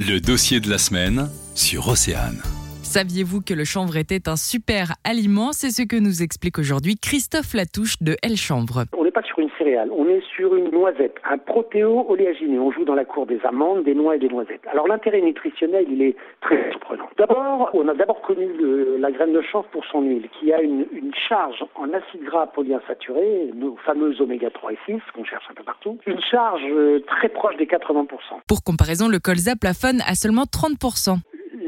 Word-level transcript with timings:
Le 0.00 0.20
dossier 0.20 0.60
de 0.60 0.70
la 0.70 0.78
semaine 0.78 1.28
sur 1.56 1.88
Océane. 1.88 2.40
Saviez-vous 2.84 3.40
que 3.40 3.52
le 3.52 3.64
chanvre 3.64 3.96
était 3.96 4.28
un 4.28 4.36
super 4.36 4.94
aliment? 5.02 5.52
C'est 5.52 5.72
ce 5.72 5.82
que 5.82 5.96
nous 5.96 6.22
explique 6.22 6.60
aujourd'hui 6.60 6.96
Christophe 6.96 7.52
Latouche 7.52 7.96
de 8.00 8.16
El 8.22 8.36
Chanvre. 8.36 8.84
On 8.96 9.02
n'est 9.02 9.10
pas 9.10 9.24
sur 9.24 9.40
une 9.40 9.47
on 9.60 10.08
est 10.08 10.22
sur 10.36 10.54
une 10.54 10.70
noisette, 10.70 11.16
un 11.28 11.38
protéo-oléagineux. 11.38 12.60
On 12.60 12.70
joue 12.70 12.84
dans 12.84 12.94
la 12.94 13.04
cour 13.04 13.26
des 13.26 13.40
amandes, 13.44 13.84
des 13.84 13.94
noix 13.94 14.16
et 14.16 14.18
des 14.18 14.28
noisettes. 14.28 14.62
Alors 14.70 14.86
l'intérêt 14.88 15.20
nutritionnel, 15.20 15.86
il 15.90 16.02
est 16.02 16.16
très 16.40 16.70
surprenant. 16.70 17.08
D'abord, 17.16 17.70
on 17.74 17.88
a 17.88 17.94
d'abord 17.94 18.20
connu 18.22 18.46
le- 18.58 18.96
la 18.98 19.10
graine 19.10 19.32
de 19.32 19.40
chanvre 19.42 19.68
pour 19.70 19.84
son 19.86 20.02
huile, 20.02 20.28
qui 20.38 20.52
a 20.52 20.60
une, 20.60 20.86
une 20.92 21.12
charge 21.14 21.64
en 21.74 21.92
acides 21.92 22.24
gras 22.24 22.46
polyinsaturés, 22.46 23.50
nos 23.54 23.76
fameux 23.84 24.20
oméga 24.20 24.50
3 24.50 24.72
et 24.72 24.78
6, 24.86 25.00
qu'on 25.14 25.24
cherche 25.24 25.44
un 25.50 25.54
peu 25.54 25.64
partout, 25.64 25.98
une 26.06 26.20
charge 26.20 26.62
euh, 26.70 27.00
très 27.06 27.28
proche 27.28 27.56
des 27.56 27.66
80%. 27.66 28.06
Pour 28.46 28.62
comparaison, 28.64 29.08
le 29.08 29.18
colza 29.18 29.54
plafonne 29.60 30.00
à 30.06 30.14
seulement 30.14 30.44
30%. 30.44 31.16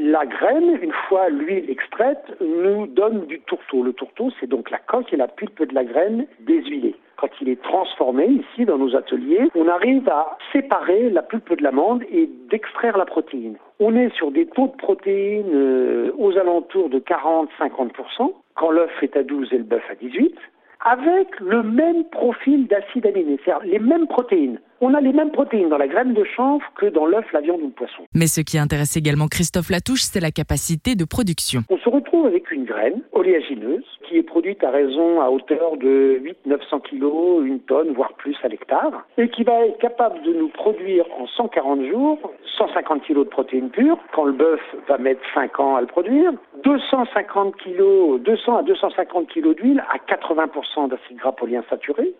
La 0.03 0.25
graine, 0.25 0.79
une 0.81 0.93
fois 1.07 1.29
l'huile 1.29 1.69
extraite, 1.69 2.23
nous 2.41 2.87
donne 2.87 3.25
du 3.27 3.39
tourteau. 3.41 3.83
Le 3.83 3.93
tourteau, 3.93 4.29
c'est 4.39 4.47
donc 4.47 4.69
la 4.71 4.77
coque 4.79 5.11
et 5.13 5.17
la 5.17 5.27
pulpe 5.27 5.63
de 5.67 5.73
la 5.75 5.83
graine 5.83 6.25
déshuilée. 6.39 6.95
Quand 7.21 7.29
il 7.39 7.49
est 7.49 7.61
transformé 7.61 8.25
ici 8.25 8.65
dans 8.65 8.79
nos 8.79 8.95
ateliers, 8.95 9.51
on 9.53 9.67
arrive 9.67 10.09
à 10.09 10.39
séparer 10.51 11.11
la 11.11 11.21
pulpe 11.21 11.55
de 11.55 11.63
l'amande 11.63 12.01
et 12.11 12.27
d'extraire 12.49 12.97
la 12.97 13.05
protéine. 13.05 13.57
On 13.79 13.95
est 13.95 14.11
sur 14.15 14.31
des 14.31 14.47
taux 14.47 14.69
de 14.69 14.75
protéines 14.75 15.53
euh, 15.53 16.11
aux 16.17 16.35
alentours 16.39 16.89
de 16.89 16.97
40-50%, 16.97 18.33
quand 18.55 18.71
l'œuf 18.71 18.89
est 19.03 19.15
à 19.15 19.21
12 19.21 19.53
et 19.53 19.59
le 19.59 19.63
bœuf 19.63 19.83
à 19.91 19.93
18, 19.93 20.35
avec 20.83 21.39
le 21.39 21.61
même 21.61 22.05
profil 22.05 22.65
d'acides 22.65 23.05
aminés, 23.05 23.37
c'est-à-dire 23.45 23.71
les 23.71 23.77
mêmes 23.77 24.07
protéines. 24.07 24.59
On 24.83 24.95
a 24.95 24.99
les 24.99 25.13
mêmes 25.13 25.31
protéines 25.31 25.69
dans 25.69 25.77
la 25.77 25.87
graine 25.87 26.15
de 26.15 26.23
chanvre 26.23 26.65
que 26.75 26.87
dans 26.87 27.05
l'œuf, 27.05 27.31
la 27.33 27.41
viande 27.41 27.61
ou 27.61 27.67
le 27.67 27.71
poisson. 27.71 28.01
Mais 28.15 28.25
ce 28.25 28.41
qui 28.41 28.57
intéresse 28.57 28.97
également 28.97 29.27
Christophe 29.27 29.69
Latouche, 29.69 30.01
c'est 30.01 30.19
la 30.19 30.31
capacité 30.31 30.95
de 30.95 31.05
production. 31.05 31.61
On 31.69 31.77
se 31.77 31.87
retrouve 31.87 32.25
avec 32.25 32.49
une 32.49 32.65
graine 32.65 33.03
oléagineuse 33.11 33.85
qui 34.09 34.17
est 34.17 34.23
produite 34.23 34.63
à 34.63 34.71
raison 34.71 35.21
à 35.21 35.29
hauteur 35.29 35.77
de 35.77 36.19
800-900 36.47 36.81
kg, 36.81 37.45
une 37.45 37.59
tonne, 37.59 37.93
voire 37.93 38.13
plus 38.13 38.35
à 38.43 38.47
l'hectare, 38.47 39.05
et 39.19 39.29
qui 39.29 39.43
va 39.43 39.67
être 39.67 39.77
capable 39.77 40.19
de 40.23 40.33
nous 40.33 40.49
produire 40.49 41.05
en 41.19 41.27
140 41.27 41.85
jours 41.85 42.17
150 42.57 43.03
kg 43.03 43.19
de 43.19 43.23
protéines 43.25 43.69
pures, 43.69 43.99
quand 44.15 44.25
le 44.25 44.33
bœuf 44.33 44.61
va 44.87 44.97
mettre 44.97 45.21
5 45.35 45.59
ans 45.59 45.75
à 45.75 45.81
le 45.81 45.87
produire, 45.87 46.31
250 46.63 47.55
kg, 47.57 48.19
200 48.23 48.57
à 48.57 48.63
250 48.63 49.27
kg 49.27 49.55
d'huile 49.55 49.83
à 49.89 49.97
80% 50.11 50.89
d'acides 50.89 51.17
gras 51.17 51.33
polyinsaturés, 51.33 52.13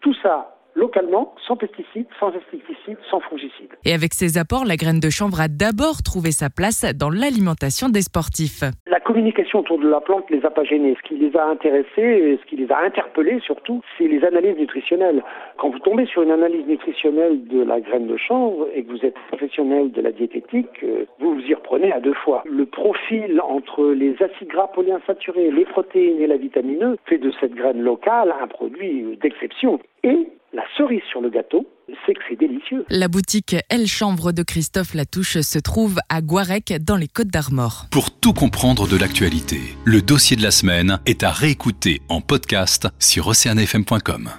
tout 0.00 0.14
ça 0.22 0.55
localement, 0.76 1.34
sans 1.46 1.56
pesticides, 1.56 2.06
sans 2.20 2.28
insecticides, 2.28 2.98
sans 3.10 3.20
fongicides. 3.20 3.72
Et 3.84 3.92
avec 3.92 4.14
ces 4.14 4.38
apports, 4.38 4.64
la 4.64 4.76
graine 4.76 5.00
de 5.00 5.10
chanvre 5.10 5.40
a 5.40 5.48
d'abord 5.48 6.02
trouvé 6.04 6.30
sa 6.30 6.50
place 6.50 6.84
dans 6.94 7.10
l'alimentation 7.10 7.88
des 7.88 8.02
sportifs. 8.02 8.62
La 8.86 9.00
communication 9.00 9.60
autour 9.60 9.78
de 9.78 9.88
la 9.88 10.00
plante 10.00 10.30
les 10.30 10.44
a 10.44 10.50
pas 10.50 10.64
gênés. 10.64 10.96
Ce 11.02 11.08
qui 11.08 11.16
les 11.16 11.34
a 11.36 11.46
intéressés, 11.46 11.86
et 11.98 12.38
ce 12.40 12.48
qui 12.48 12.56
les 12.56 12.70
a 12.70 12.78
interpellés 12.78 13.40
surtout, 13.40 13.80
c'est 13.96 14.06
les 14.06 14.22
analyses 14.24 14.56
nutritionnelles. 14.56 15.22
Quand 15.58 15.70
vous 15.70 15.78
tombez 15.78 16.06
sur 16.06 16.22
une 16.22 16.30
analyse 16.30 16.66
nutritionnelle 16.66 17.46
de 17.46 17.62
la 17.62 17.80
graine 17.80 18.06
de 18.06 18.16
chanvre 18.16 18.68
et 18.74 18.84
que 18.84 18.90
vous 18.90 19.04
êtes 19.04 19.16
professionnel 19.28 19.90
de 19.92 20.00
la 20.02 20.12
diététique, 20.12 20.68
euh, 20.84 21.06
vous 21.18 21.34
vous 21.34 21.40
y 21.40 21.54
reprenez 21.54 21.92
à 21.92 22.00
deux 22.00 22.14
fois. 22.14 22.42
Le 22.46 22.66
profil 22.66 23.40
entre 23.40 23.86
les 23.92 24.14
acides 24.22 24.48
gras 24.48 24.68
polyinsaturés, 24.68 25.50
les 25.50 25.64
protéines 25.64 26.20
et 26.20 26.26
la 26.26 26.36
vitamine 26.36 26.82
E 26.82 26.96
fait 27.06 27.18
de 27.18 27.32
cette 27.40 27.54
graine 27.54 27.80
locale 27.80 28.34
un 28.40 28.46
produit 28.46 29.16
d'exception. 29.22 29.80
Et 30.02 30.28
la 30.56 30.64
cerise 30.76 31.02
sur 31.10 31.20
le 31.20 31.30
gâteau, 31.30 31.68
c'est 32.06 32.14
que 32.14 32.20
c'est 32.28 32.36
délicieux. 32.36 32.84
La 32.88 33.08
boutique 33.08 33.54
El 33.68 33.86
Chanvre 33.86 34.32
de 34.32 34.42
Christophe 34.42 34.94
Latouche 34.94 35.40
se 35.40 35.58
trouve 35.58 35.98
à 36.08 36.22
Guarec 36.22 36.74
dans 36.80 36.96
les 36.96 37.08
Côtes 37.08 37.28
d'Armor. 37.28 37.86
Pour 37.92 38.10
tout 38.10 38.32
comprendre 38.32 38.88
de 38.88 38.96
l'actualité, 38.96 39.60
le 39.84 40.00
dossier 40.00 40.36
de 40.36 40.42
la 40.42 40.50
semaine 40.50 40.98
est 41.06 41.22
à 41.22 41.30
réécouter 41.30 42.00
en 42.08 42.20
podcast 42.20 42.88
sur 42.98 43.28
oceanfm.com. 43.28 44.30